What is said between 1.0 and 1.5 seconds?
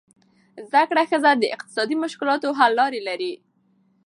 ښځه د